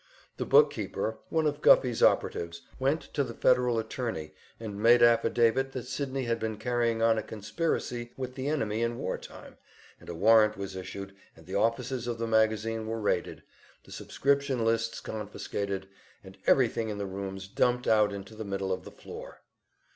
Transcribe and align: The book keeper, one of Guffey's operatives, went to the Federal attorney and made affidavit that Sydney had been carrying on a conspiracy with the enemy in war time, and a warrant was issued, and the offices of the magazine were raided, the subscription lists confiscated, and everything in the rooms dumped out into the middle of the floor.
The 0.37 0.47
book 0.47 0.71
keeper, 0.71 1.19
one 1.29 1.45
of 1.45 1.61
Guffey's 1.61 2.01
operatives, 2.01 2.63
went 2.79 3.01
to 3.13 3.23
the 3.23 3.35
Federal 3.35 3.77
attorney 3.77 4.33
and 4.59 4.81
made 4.81 5.03
affidavit 5.03 5.73
that 5.73 5.85
Sydney 5.85 6.23
had 6.23 6.39
been 6.39 6.57
carrying 6.57 7.03
on 7.03 7.19
a 7.19 7.21
conspiracy 7.21 8.11
with 8.17 8.33
the 8.33 8.47
enemy 8.47 8.81
in 8.81 8.97
war 8.97 9.19
time, 9.19 9.57
and 9.99 10.09
a 10.09 10.15
warrant 10.15 10.57
was 10.57 10.75
issued, 10.75 11.15
and 11.35 11.45
the 11.45 11.53
offices 11.53 12.07
of 12.07 12.17
the 12.17 12.25
magazine 12.25 12.87
were 12.87 12.99
raided, 12.99 13.43
the 13.83 13.91
subscription 13.91 14.65
lists 14.65 14.99
confiscated, 15.01 15.87
and 16.23 16.39
everything 16.47 16.89
in 16.89 16.97
the 16.97 17.05
rooms 17.05 17.47
dumped 17.47 17.85
out 17.87 18.11
into 18.11 18.33
the 18.35 18.43
middle 18.43 18.71
of 18.73 18.85
the 18.85 18.89
floor. 18.91 19.41